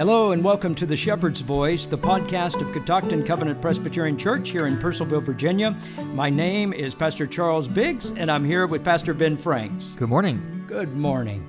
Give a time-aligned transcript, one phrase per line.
[0.00, 4.66] Hello and welcome to the Shepherd's Voice, the podcast of Ketoctin Covenant Presbyterian Church here
[4.66, 5.76] in Purcellville, Virginia.
[6.14, 9.88] My name is Pastor Charles Biggs, and I'm here with Pastor Ben Franks.
[9.98, 10.64] Good morning.
[10.66, 11.46] Good morning.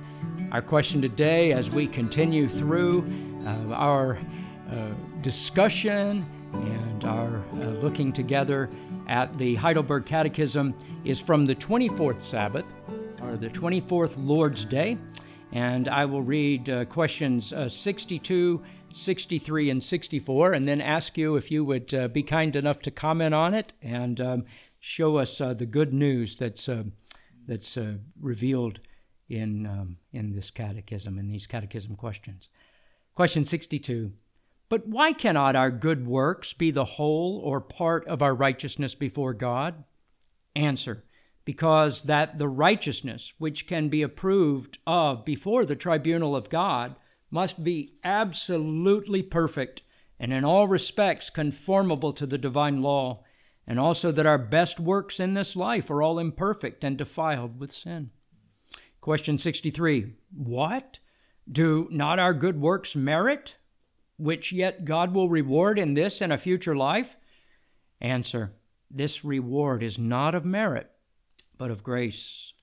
[0.52, 3.10] Our question today, as we continue through
[3.46, 4.18] uh, our
[4.70, 4.90] uh,
[5.22, 8.68] discussion and our uh, looking together
[9.08, 10.74] at the Heidelberg Catechism,
[11.06, 12.66] is from the 24th Sabbath,
[13.22, 14.98] or the 24th Lord's Day.
[15.52, 18.62] And I will read uh, questions uh, 62,
[18.94, 22.90] 63, and 64, and then ask you if you would uh, be kind enough to
[22.90, 24.44] comment on it and um,
[24.80, 26.84] show us uh, the good news that's, uh,
[27.46, 28.80] that's uh, revealed
[29.28, 32.48] in, um, in this catechism, in these catechism questions.
[33.14, 34.12] Question 62
[34.70, 39.34] But why cannot our good works be the whole or part of our righteousness before
[39.34, 39.84] God?
[40.56, 41.04] Answer
[41.44, 46.94] because that the righteousness which can be approved of before the tribunal of God
[47.30, 49.82] must be absolutely perfect
[50.20, 53.24] and in all respects conformable to the divine law,
[53.66, 57.72] and also that our best works in this life are all imperfect and defiled with
[57.72, 58.10] sin.
[59.00, 60.98] Question 63 What?
[61.50, 63.56] Do not our good works merit,
[64.16, 67.16] which yet God will reward in this and a future life?
[68.00, 68.52] Answer
[68.88, 70.91] This reward is not of merit
[71.62, 72.54] but of grace.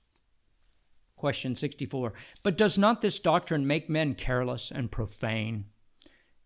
[1.15, 2.11] Question 64.
[2.43, 5.67] But does not this doctrine make men careless and profane?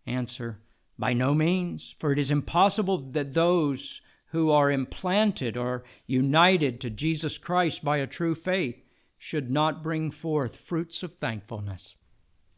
[0.06, 0.60] Answer.
[0.96, 6.90] By no means, for it is impossible that those who are implanted or united to
[6.90, 8.84] Jesus Christ by a true faith
[9.18, 11.96] should not bring forth fruits of thankfulness.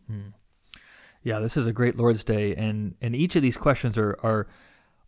[0.08, 0.28] Hmm.
[1.22, 4.47] Yeah, this is a great Lord's Day, and, and each of these questions are, are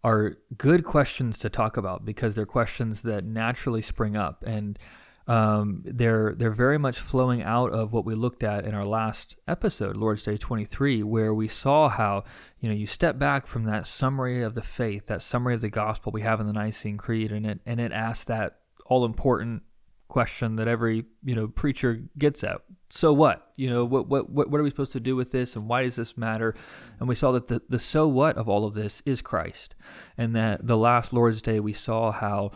[0.04, 4.44] are good questions to talk about because they're questions that naturally spring up.
[4.46, 4.78] And
[5.26, 9.36] um, they're they're very much flowing out of what we looked at in our last
[9.46, 12.24] episode, Lord's Day 23, where we saw how
[12.60, 15.68] you know you step back from that summary of the faith, that summary of the
[15.68, 19.64] gospel we have in the Nicene Creed, and it and it asks that all important
[20.08, 22.62] question that every you know preacher gets at.
[22.90, 23.52] So what?
[23.56, 25.96] You know what what what are we supposed to do with this and why does
[25.96, 26.54] this matter?
[26.98, 29.74] And we saw that the, the so what of all of this is christ
[30.16, 32.52] and that the last lord's day we saw how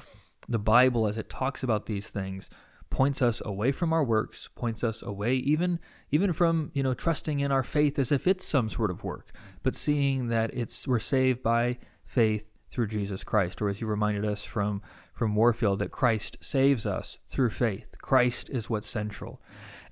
[0.48, 2.48] the bible as it talks about these things
[2.90, 5.78] points us away from our works points us away even
[6.10, 9.32] even from you know trusting in our faith as if it's some sort of work
[9.62, 14.24] but seeing that it's we're saved by faith through jesus christ or as you reminded
[14.24, 14.82] us from
[15.22, 17.94] from Warfield that Christ saves us through faith.
[18.02, 19.40] Christ is what's central.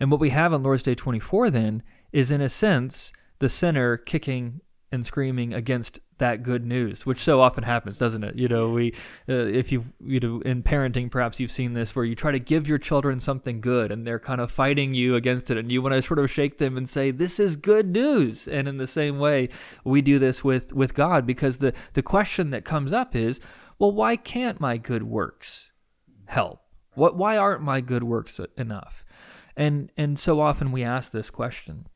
[0.00, 3.96] And what we have on Lord's Day 24 then is, in a sense, the sinner
[3.96, 8.34] kicking and screaming against that good news, which so often happens, doesn't it?
[8.34, 8.92] You know, we,
[9.28, 12.40] uh, if you, you know, in parenting, perhaps you've seen this where you try to
[12.40, 15.80] give your children something good and they're kind of fighting you against it, and you
[15.80, 18.88] want to sort of shake them and say, "This is good news." And in the
[18.88, 19.48] same way,
[19.84, 23.40] we do this with with God because the the question that comes up is,
[23.80, 25.70] well, why can't my good works
[26.26, 26.60] help?
[26.94, 29.04] What, why aren't my good works enough?
[29.56, 31.86] And, and so often we ask this question.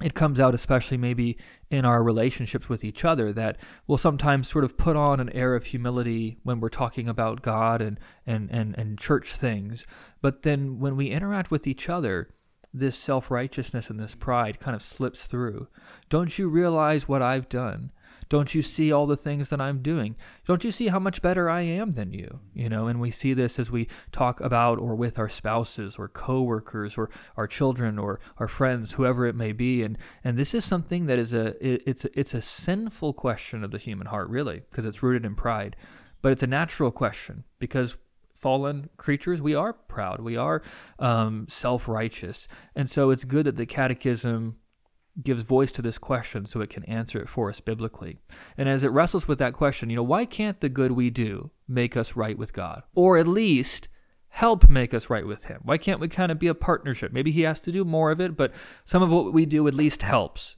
[0.00, 1.36] It comes out, especially maybe
[1.70, 3.56] in our relationships with each other, that
[3.88, 7.82] we'll sometimes sort of put on an air of humility when we're talking about God
[7.82, 9.86] and, and, and, and church things.
[10.22, 12.30] But then when we interact with each other,
[12.72, 15.66] this self righteousness and this pride kind of slips through.
[16.08, 17.90] Don't you realize what I've done?
[18.28, 20.16] Don't you see all the things that I'm doing?
[20.46, 22.40] Don't you see how much better I am than you?
[22.54, 26.08] You know, and we see this as we talk about or with our spouses or
[26.08, 29.82] coworkers or our children or our friends, whoever it may be.
[29.82, 33.70] And and this is something that is a it's a, it's a sinful question of
[33.70, 35.76] the human heart, really, because it's rooted in pride.
[36.22, 37.96] But it's a natural question because
[38.44, 40.62] fallen creatures, we are proud, we are
[40.98, 42.46] um, self righteous.
[42.74, 44.56] And so it's good that the catechism
[45.22, 48.18] gives voice to this question so it can answer it for us biblically.
[48.58, 51.50] And as it wrestles with that question, you know, why can't the good we do
[51.68, 52.82] make us right with God?
[52.94, 53.88] Or at least
[54.28, 55.60] help make us right with Him?
[55.62, 57.12] Why can't we kind of be a partnership?
[57.12, 58.52] Maybe He has to do more of it, but
[58.84, 60.56] some of what we do at least helps.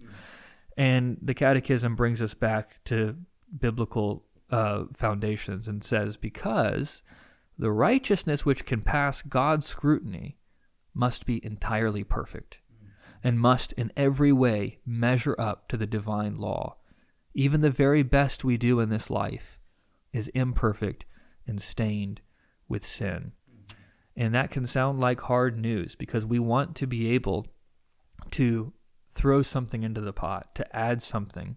[0.76, 3.16] And the Catechism brings us back to
[3.58, 7.02] biblical uh, foundations and says, because
[7.58, 10.38] the righteousness which can pass God's scrutiny
[10.94, 12.58] must be entirely perfect
[13.26, 16.76] and must in every way measure up to the divine law.
[17.34, 19.58] Even the very best we do in this life
[20.12, 21.04] is imperfect
[21.44, 22.20] and stained
[22.68, 23.32] with sin.
[24.16, 27.48] And that can sound like hard news because we want to be able
[28.30, 28.72] to
[29.10, 31.56] throw something into the pot, to add something.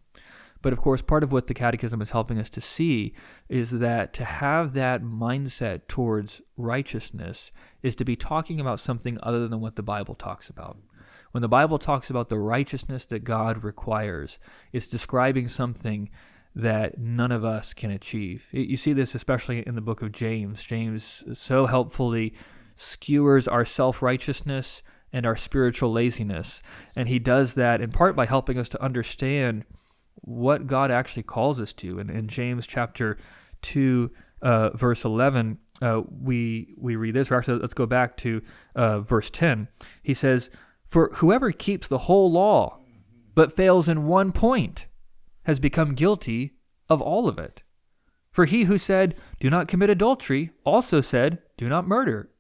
[0.64, 3.14] But of course, part of what the Catechism is helping us to see
[3.48, 7.52] is that to have that mindset towards righteousness
[7.84, 10.80] is to be talking about something other than what the Bible talks about
[11.32, 14.40] When the Bible talks about the righteousness that God requires,
[14.74, 16.10] it's describing something
[16.56, 18.48] that none of us can achieve.
[18.52, 20.64] You see this especially in the book of James.
[20.64, 22.34] James so helpfully
[22.76, 24.82] skewers our self righteousness
[25.12, 26.62] and our spiritual laziness.
[26.96, 29.66] And he does that in part by helping us to understand
[30.16, 32.00] what God actually calls us to.
[32.00, 33.18] And in James chapter
[33.62, 34.12] 2,
[34.42, 37.32] uh, verse 11, uh, we, we read this.
[37.32, 38.42] Or actually, let's go back to
[38.76, 39.68] uh, verse 10.
[40.04, 40.50] He says,
[40.90, 42.80] For whoever keeps the whole law
[43.36, 44.88] but fails in one point
[45.44, 46.56] has become guilty
[46.90, 47.62] of all of it.
[48.32, 52.32] For he who said, Do not commit adultery, also said, Do not murder.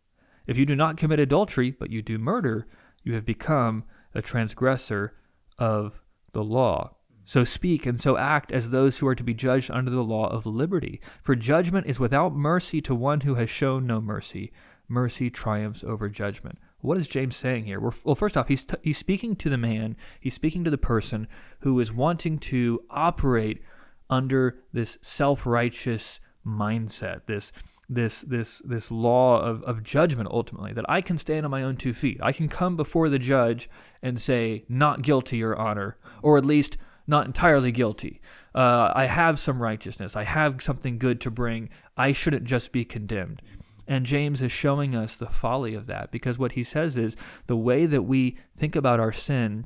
[0.47, 2.67] If you do not commit adultery, but you do murder,
[3.03, 5.13] you have become a transgressor
[5.57, 6.01] of
[6.33, 6.95] the law.
[7.25, 10.27] So speak and so act as those who are to be judged under the law
[10.27, 10.99] of liberty.
[11.21, 14.51] For judgment is without mercy to one who has shown no mercy.
[14.87, 16.57] Mercy triumphs over judgment.
[16.81, 17.79] What is James saying here?
[17.79, 21.27] Well, first off, he's, t- he's speaking to the man, he's speaking to the person
[21.59, 23.61] who is wanting to operate
[24.09, 27.51] under this self righteous mindset, this
[27.91, 31.75] this this this law of, of judgment ultimately that I can stand on my own
[31.75, 32.19] two feet.
[32.21, 33.69] I can come before the judge
[34.01, 36.77] and say not guilty, Your Honor, or at least
[37.07, 38.21] not entirely guilty.
[38.53, 40.15] Uh, I have some righteousness.
[40.15, 41.69] I have something good to bring.
[41.97, 43.41] I shouldn't just be condemned.
[43.89, 47.57] And James is showing us the folly of that because what he says is the
[47.57, 49.65] way that we think about our sin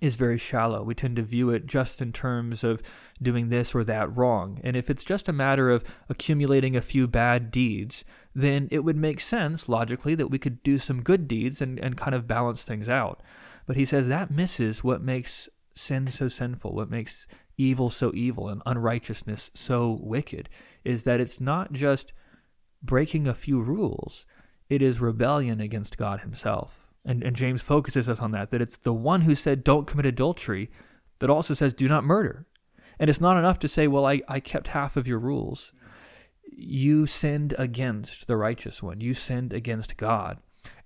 [0.00, 0.84] is very shallow.
[0.84, 2.80] We tend to view it just in terms of
[3.20, 4.60] doing this or that wrong.
[4.62, 8.04] And if it's just a matter of accumulating a few bad deeds,
[8.36, 11.96] then it would make sense logically that we could do some good deeds and, and
[11.96, 13.20] kind of balance things out.
[13.66, 17.26] But he says that misses what makes sin so sinful, what makes
[17.58, 20.48] evil so evil and unrighteousness so wicked,
[20.84, 22.12] is that it's not just
[22.82, 24.24] breaking a few rules,
[24.68, 26.86] it is rebellion against God Himself.
[27.04, 30.06] And, and James focuses us on that, that it's the one who said, don't commit
[30.06, 30.70] adultery,
[31.18, 32.46] that also says, do not murder.
[32.98, 35.72] And it's not enough to say, well, I, I kept half of your rules.
[36.44, 40.38] You sinned against the righteous one, you sinned against God.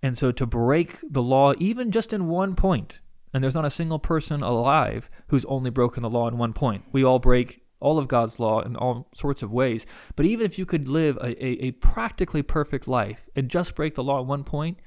[0.02, 3.00] And so to break the law, even just in one point,
[3.32, 6.84] and there's not a single person alive who's only broken the law in one point.
[6.92, 9.84] We all break all of God's law in all sorts of ways.
[10.16, 13.94] But even if you could live a, a, a practically perfect life and just break
[13.94, 14.78] the law at one point,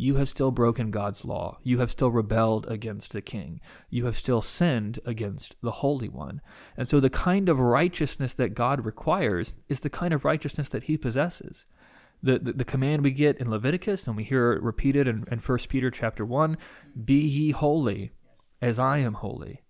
[0.00, 1.58] you have still broken God's law.
[1.64, 3.60] You have still rebelled against the king.
[3.90, 6.40] You have still sinned against the Holy One.
[6.76, 10.84] And so the kind of righteousness that God requires is the kind of righteousness that
[10.84, 11.66] he possesses.
[12.22, 15.40] The, the, the command we get in Leviticus, and we hear it repeated in, in
[15.40, 16.56] 1 Peter chapter 1,
[17.04, 18.12] be ye holy
[18.62, 19.62] as I am holy.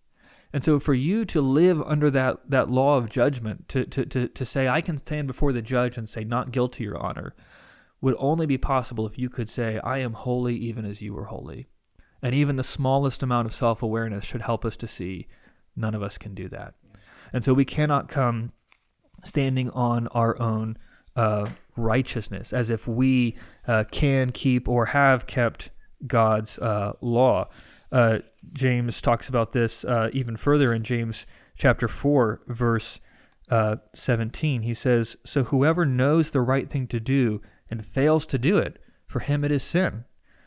[0.53, 4.29] And so for you to live under that, that law of judgment, to, to, to,
[4.29, 7.35] to say, I can stand before the judge and say, not guilty, your honor,
[8.01, 11.25] would only be possible if you could say, I am holy even as you are
[11.25, 11.67] holy.
[12.23, 15.27] And even the smallest amount of self awareness should help us to see
[15.77, 16.75] none of us can do that.
[17.33, 18.53] And so we cannot come
[19.25, 20.79] standing on our own
[21.15, 23.37] uh, righteousness as if we
[23.67, 25.71] uh, can keep or have kept
[26.07, 27.49] God's uh, law.
[27.91, 28.19] Uh,
[28.53, 31.27] James talks about this uh, even further in James
[31.57, 33.01] chapter 4, verse
[33.51, 34.63] uh, 17.
[34.63, 37.41] He says, So whoever knows the right thing to do
[37.71, 40.05] and fails to do it, for him it is sin.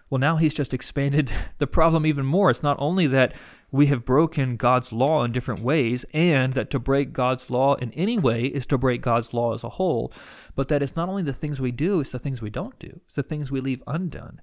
[0.09, 2.49] Well, now he's just expanded the problem even more.
[2.49, 3.33] It's not only that
[3.71, 7.93] we have broken God's law in different ways, and that to break God's law in
[7.93, 10.11] any way is to break God's law as a whole,
[10.55, 12.99] but that it's not only the things we do, it's the things we don't do,
[13.05, 14.41] it's the things we leave undone.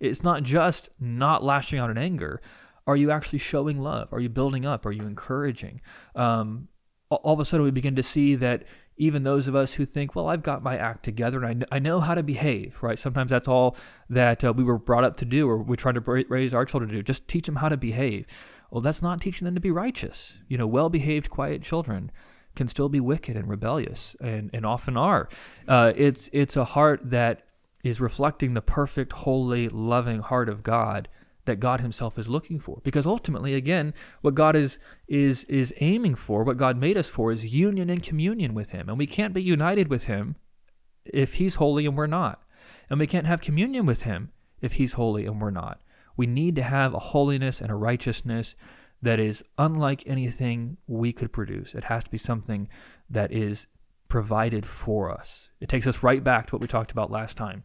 [0.00, 2.40] It's not just not lashing out in anger.
[2.86, 4.12] Are you actually showing love?
[4.12, 4.86] Are you building up?
[4.86, 5.80] Are you encouraging?
[6.14, 6.68] Um,
[7.10, 8.64] all of a sudden, we begin to see that
[8.98, 11.78] even those of us who think, well, I've got my act together and I, I
[11.78, 12.98] know how to behave, right?
[12.98, 13.76] Sometimes that's all
[14.10, 16.90] that uh, we were brought up to do or we try to raise our children
[16.90, 17.02] to do.
[17.02, 18.26] Just teach them how to behave.
[18.70, 20.34] Well, that's not teaching them to be righteous.
[20.48, 22.10] You know, well behaved, quiet children
[22.56, 25.28] can still be wicked and rebellious and, and often are.
[25.68, 27.42] Uh, it's, it's a heart that
[27.84, 31.08] is reflecting the perfect, holy, loving heart of God
[31.44, 32.80] that God himself is looking for.
[32.84, 37.32] Because ultimately, again, what God is is is aiming for, what God made us for
[37.32, 38.88] is union and communion with him.
[38.88, 40.36] And we can't be united with him
[41.04, 42.42] if he's holy and we're not.
[42.90, 44.30] And we can't have communion with him
[44.60, 45.80] if he's holy and we're not.
[46.16, 48.54] We need to have a holiness and a righteousness
[49.00, 51.74] that is unlike anything we could produce.
[51.74, 52.68] It has to be something
[53.08, 53.68] that is
[54.08, 55.50] provided for us.
[55.60, 57.64] It takes us right back to what we talked about last time.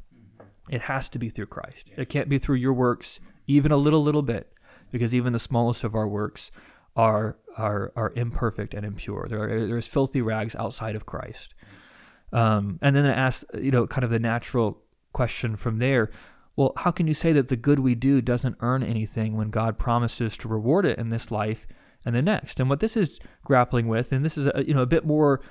[0.69, 1.91] It has to be through Christ.
[1.97, 4.53] It can't be through your works even a little little bit,
[4.91, 6.51] because even the smallest of our works
[6.95, 9.27] are are are imperfect and impure.
[9.29, 11.53] There are, there's filthy rags outside of Christ.
[12.31, 14.81] Um, and then it asks, you know, kind of the natural
[15.11, 16.09] question from there:
[16.55, 19.77] well, how can you say that the good we do doesn't earn anything when God
[19.77, 21.67] promises to reward it in this life
[22.05, 22.59] and the next?
[22.59, 25.41] And what this is grappling with, and this is a, you know a bit more,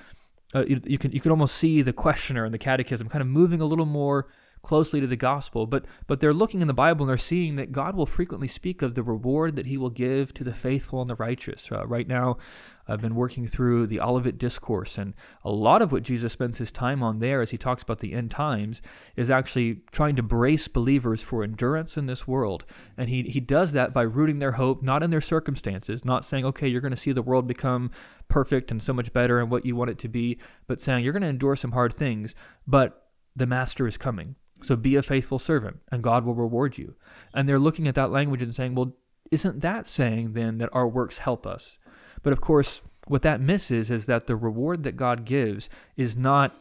[0.55, 3.29] uh, you, you, can you can almost see the questioner in the Catechism kind of
[3.29, 4.27] moving a little more
[4.63, 7.73] closely to the gospel, but but they're looking in the Bible and they're seeing that
[7.73, 11.11] God will frequently speak of the reward that He will give to the faithful and
[11.11, 11.69] the righteous.
[11.71, 12.39] Uh, right now,
[12.87, 15.15] I've been working through the Olivet Discourse, and
[15.45, 18.13] a lot of what Jesus spends his time on there as he talks about the
[18.13, 18.83] end times
[19.17, 22.65] is actually trying to brace believers for endurance in this world.
[22.97, 26.45] And he, he does that by rooting their hope not in their circumstances, not saying,
[26.45, 27.91] okay, you're going to see the world become
[28.29, 31.13] perfect and so much better and what you want it to be, but saying you're
[31.13, 32.35] going to endure some hard things,
[32.67, 34.37] but the master is coming.
[34.63, 36.95] So be a faithful servant, and God will reward you.
[37.35, 38.95] And they're looking at that language and saying, well,
[39.31, 41.79] isn't that saying then that our works help us?
[42.23, 46.55] But of course, what that misses is that the reward that God gives is not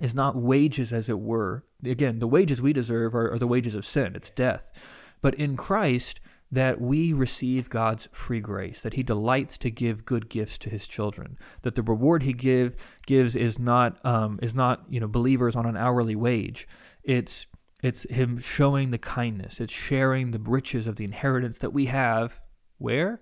[0.00, 1.64] is not wages as it were.
[1.84, 4.14] Again, the wages we deserve are, are the wages of sin.
[4.14, 4.70] It's death.
[5.20, 10.28] But in Christ, that we receive God's free grace, that He delights to give good
[10.28, 12.74] gifts to His children, that the reward He give
[13.06, 16.66] gives is not um, is not you know believers on an hourly wage,
[17.04, 17.46] it's
[17.82, 19.60] it's him showing the kindness.
[19.60, 22.40] It's sharing the riches of the inheritance that we have.
[22.78, 23.20] Where?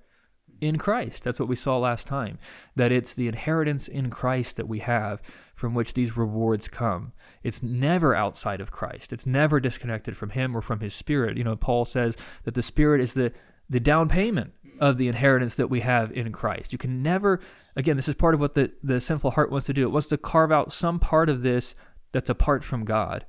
[0.61, 1.23] In Christ.
[1.25, 2.39] That's what we saw last time.
[2.75, 5.21] That it's the inheritance in Christ that we have
[5.55, 7.13] from which these rewards come.
[7.43, 9.13] It's never outside of Christ.
[9.13, 11.37] It's never disconnected from Him or from His Spirit.
[11.37, 13.33] You know, Paul says that the Spirit is the,
[13.69, 16.73] the down payment of the inheritance that we have in Christ.
[16.73, 17.41] You can never,
[17.75, 19.85] again, this is part of what the, the sinful heart wants to do.
[19.85, 21.75] It wants to carve out some part of this
[22.13, 23.25] that's apart from God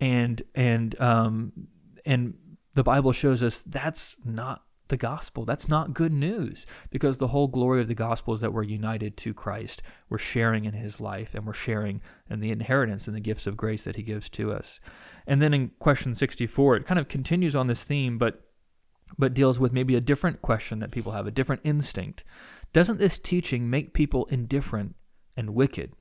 [0.00, 1.52] and and um,
[2.04, 2.34] and
[2.74, 5.44] the Bible shows us that's not the gospel.
[5.44, 9.16] That's not good news because the whole glory of the gospel is that we're united
[9.18, 9.82] to Christ.
[10.08, 13.56] We're sharing in his life and we're sharing in the inheritance and the gifts of
[13.56, 14.80] grace that he gives to us.
[15.26, 18.40] And then in question 64, it kind of continues on this theme, but
[19.16, 22.24] but deals with maybe a different question that people have, a different instinct.
[22.72, 24.96] Doesn't this teaching make people indifferent
[25.36, 25.92] and wicked?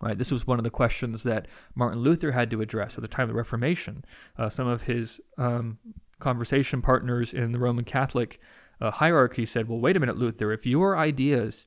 [0.00, 3.08] Right, this was one of the questions that Martin Luther had to address at the
[3.08, 4.02] time of the Reformation.
[4.38, 5.78] Uh, some of his um,
[6.20, 8.40] conversation partners in the Roman Catholic
[8.80, 10.52] uh, hierarchy said, "Well, wait a minute, Luther.
[10.52, 11.66] If your ideas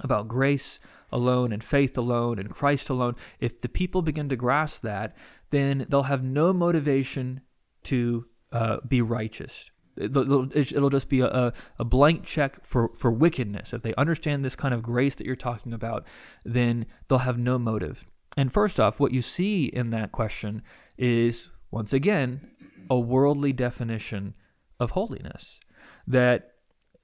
[0.00, 0.78] about grace
[1.10, 5.16] alone and faith alone and Christ alone, if the people begin to grasp that,
[5.50, 7.40] then they'll have no motivation
[7.84, 13.72] to uh, be righteous it'll, just be a, a blank check for, for wickedness.
[13.72, 16.06] If they understand this kind of grace that you're talking about,
[16.44, 18.04] then they'll have no motive.
[18.36, 20.62] And first off, what you see in that question
[20.98, 22.50] is, once again,
[22.88, 24.34] a worldly definition
[24.78, 25.60] of holiness.
[26.06, 26.52] That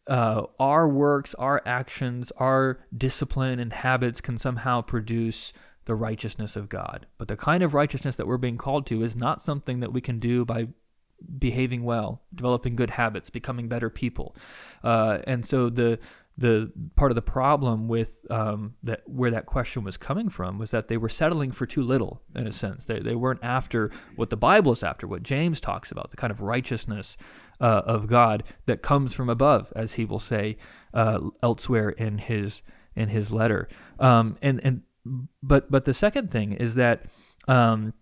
[0.07, 5.53] uh, our works, our actions, our discipline and habits can somehow produce
[5.85, 7.07] the righteousness of God.
[7.19, 10.01] But the kind of righteousness that we're being called to is not something that we
[10.01, 10.69] can do by
[11.39, 14.35] behaving well, developing good habits, becoming better people.
[14.83, 15.99] Uh, and so the
[16.37, 20.71] the part of the problem with um, that where that question was coming from was
[20.71, 22.87] that they were settling for too little in a sense.
[22.87, 26.31] They they weren't after what the Bible is after, what James talks about, the kind
[26.31, 27.17] of righteousness
[27.61, 30.57] uh, of God that comes from above, as he will say
[30.95, 32.62] uh, elsewhere in his
[32.97, 33.69] in his letter.
[33.99, 34.83] Um, and and
[35.43, 37.05] but but the second thing is that.
[37.49, 37.95] Um,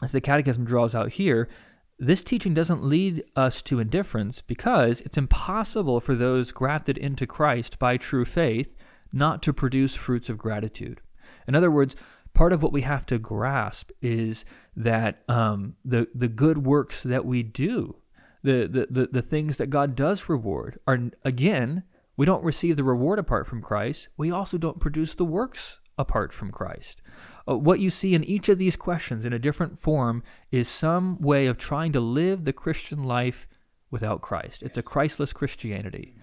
[0.00, 1.48] as the Catechism draws out here,
[1.98, 7.78] this teaching doesn't lead us to indifference because it's impossible for those grafted into Christ
[7.78, 8.76] by true faith
[9.12, 11.00] not to produce fruits of gratitude.
[11.46, 11.96] In other words,
[12.34, 14.44] part of what we have to grasp is
[14.76, 17.96] that um, the the good works that we do,
[18.42, 21.82] the, the the the things that God does reward, are again
[22.16, 24.08] we don't receive the reward apart from Christ.
[24.16, 27.00] We also don't produce the works apart from Christ.
[27.48, 31.20] Uh, what you see in each of these questions in a different form is some
[31.20, 33.46] way of trying to live the Christian life
[33.90, 34.62] without Christ.
[34.62, 36.14] It's a Christless Christianity.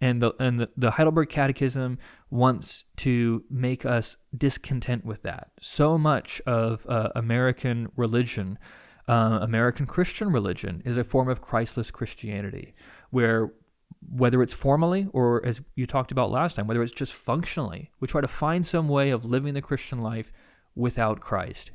[0.00, 1.98] And the and the, the, Heidelberg Catechism
[2.28, 5.52] wants to make us discontent with that.
[5.60, 8.58] So much of uh, American religion,
[9.08, 12.74] uh, American Christian religion, is a form of Christless Christianity,
[13.10, 13.52] where
[14.06, 18.08] whether it's formally or as you talked about last time, whether it's just functionally, we
[18.08, 20.30] try to find some way of living the Christian life
[20.74, 21.70] without Christ.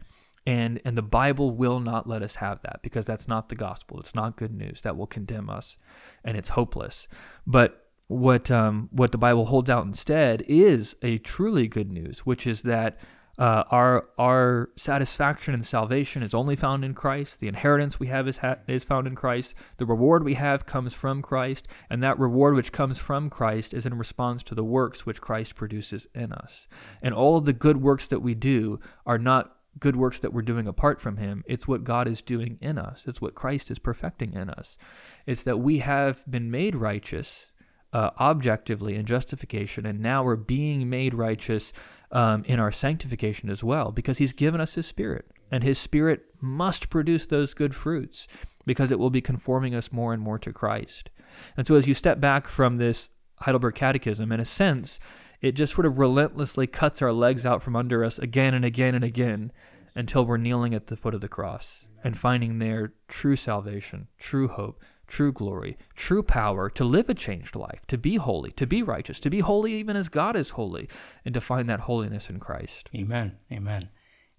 [0.46, 4.00] And, and the Bible will not let us have that because that's not the gospel.
[4.00, 4.82] It's not good news.
[4.82, 5.78] That will condemn us
[6.24, 7.08] and it's hopeless.
[7.46, 12.48] But what, um, what the Bible holds out instead is a truly good news, which
[12.48, 12.98] is that
[13.40, 17.40] uh, our our satisfaction and salvation is only found in Christ.
[17.40, 19.56] The inheritance we have is ha- is found in Christ.
[19.78, 23.86] The reward we have comes from Christ, and that reward which comes from Christ is
[23.86, 26.68] in response to the works which Christ produces in us.
[27.02, 30.42] And all of the good works that we do are not good works that we're
[30.42, 31.46] doing apart from him.
[31.48, 33.06] It's what God is doing in us.
[33.08, 34.78] It's what Christ is perfecting in us.
[35.26, 37.54] It's that we have been made righteous
[37.94, 41.74] uh, objectively in justification, and now we're being made righteous
[42.12, 45.26] um, in our sanctification as well because he's given us his spirit.
[45.52, 48.28] And his spirit must produce those good fruits
[48.66, 51.10] because it will be conforming us more and more to Christ.
[51.58, 53.10] And so as you step back from this
[53.42, 55.00] Heidelberg Catechism, in a sense,
[55.42, 58.94] it just sort of relentlessly cuts our legs out from under us again and again
[58.94, 59.52] and again
[59.96, 64.48] until we're kneeling at the foot of the cross and finding there true salvation, true
[64.48, 68.82] hope, true glory, true power to live a changed life, to be holy, to be
[68.82, 70.88] righteous, to be holy even as God is holy,
[71.26, 72.90] and to find that holiness in Christ.
[72.96, 73.38] Amen.
[73.52, 73.90] Amen.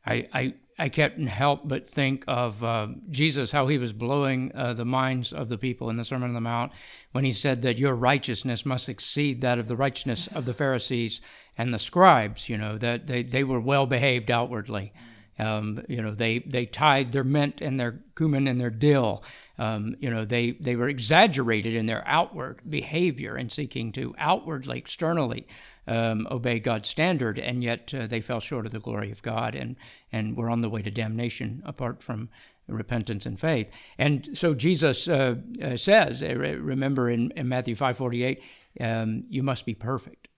[0.07, 4.73] I, I, I can't help but think of uh, Jesus, how he was blowing uh,
[4.73, 6.73] the minds of the people in the Sermon on the Mount
[7.13, 11.21] when he said that your righteousness must exceed that of the righteousness of the Pharisees
[11.59, 14.95] and the scribes, you know, that they, they were well behaved outwardly.
[15.41, 19.23] Um, you know, they, they tied their mint and their cumin and their dill.
[19.59, 24.79] Um, you know, they, they were exaggerated in their outward behavior and seeking to outwardly,
[24.79, 25.47] externally
[25.87, 29.55] um, obey God's standard, and yet uh, they fell short of the glory of God
[29.55, 29.77] and,
[30.13, 32.29] and were on the way to damnation apart from
[32.69, 33.69] repentance and faith.
[33.99, 38.41] And so Jesus uh, uh, says, uh, remember in, in Matthew 5.48,
[38.81, 40.29] um, you must be perfect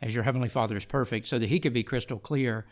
[0.00, 2.66] as your heavenly Father is perfect, so that he could be crystal clear.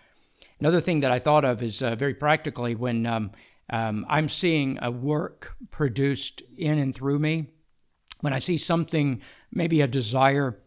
[0.61, 3.33] Another thing that I thought of is uh, very practically when um,
[3.71, 7.51] um, I'm seeing a work produced in and through me,
[8.21, 9.21] when I see something,
[9.53, 10.59] maybe a desire,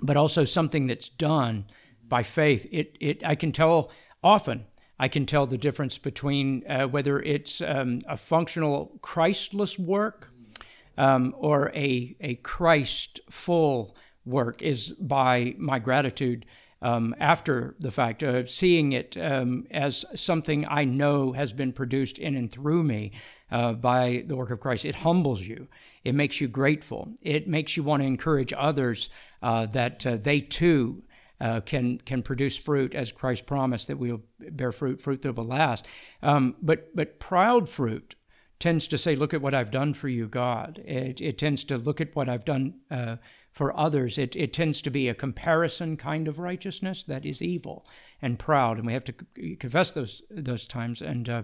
[0.00, 1.66] but also something that's done
[2.06, 3.90] by faith, it, it I can tell
[4.22, 4.66] often
[4.98, 10.30] I can tell the difference between uh, whether it's um, a functional Christless work
[10.96, 16.46] um, or a, a Christ full work is by my gratitude
[16.84, 22.18] um, after the fact, uh, seeing it um, as something I know has been produced
[22.18, 23.12] in and through me
[23.50, 24.84] uh, by the work of Christ.
[24.84, 25.66] It humbles you,
[26.04, 29.08] it makes you grateful, it makes you want to encourage others
[29.42, 31.02] uh, that uh, they too
[31.40, 35.36] uh, can can produce fruit as Christ promised that we will bear fruit, fruit that
[35.36, 35.86] will last.
[36.22, 38.14] Um, but but proud fruit
[38.60, 41.78] tends to say, "Look at what I've done for you, God." It, it tends to
[41.78, 43.16] look at what I've done uh,
[43.54, 44.18] for others.
[44.18, 47.86] It it tends to be a comparison kind of righteousness that is evil
[48.20, 49.14] and proud, and we have to
[49.56, 51.00] confess those those times.
[51.00, 51.42] And uh,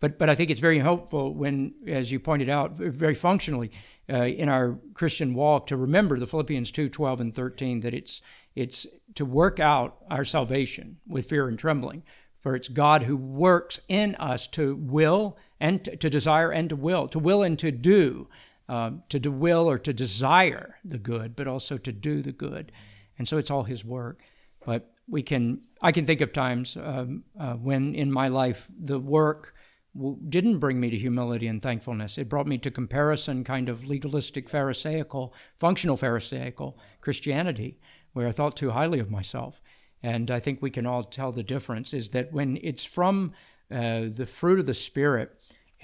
[0.00, 3.70] but but I think it's very helpful when, as you pointed out, very functionally.
[4.12, 8.20] Uh, in our Christian walk, to remember the Philippians 2 12 and 13, that it's
[8.56, 12.02] it's to work out our salvation with fear and trembling.
[12.40, 16.76] For it's God who works in us to will and to, to desire and to
[16.76, 18.26] will, to will and to do,
[18.72, 22.72] uh, to do will or to desire the good, but also to do the good.
[23.18, 24.22] And so it's all His work.
[24.64, 28.98] But we can, I can think of times um, uh, when in my life the
[28.98, 29.54] work
[30.28, 32.16] didn't bring me to humility and thankfulness.
[32.16, 37.78] It brought me to comparison, kind of legalistic, Pharisaical, functional Pharisaical Christianity
[38.14, 39.60] where I thought too highly of myself.
[40.02, 43.34] And I think we can all tell the difference is that when it's from
[43.70, 45.28] uh, the fruit of the Spirit,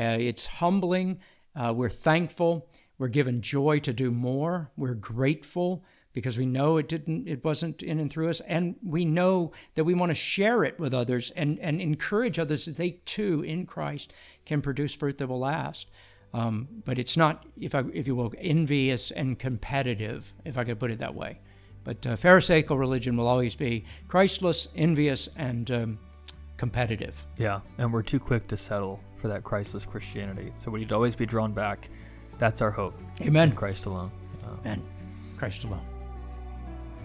[0.01, 1.21] uh, it's humbling,
[1.59, 2.69] uh, we're thankful,
[2.99, 7.83] we're given joy to do more, we're grateful because we know it didn't it wasn't
[7.83, 8.41] in and through us.
[8.47, 12.65] And we know that we want to share it with others and, and encourage others
[12.65, 14.13] that they too in christ
[14.47, 15.87] can produce fruit that will last.
[16.35, 20.81] Um, but it's not if I, if you will envious and competitive if i could
[20.81, 21.39] put it that way.
[21.85, 25.99] But uh, Pharisaical religion will always be Christless, envious, and um,
[26.57, 27.15] competitive.
[27.39, 30.53] Yeah, and we're too quick to settle for that Christless Christianity.
[30.59, 31.91] So we need to always be drawn back.
[32.39, 32.95] That's our hope.
[33.21, 33.53] Amen.
[33.53, 34.11] Christ alone.
[34.45, 34.83] Uh, Amen.
[35.37, 35.85] Christ alone.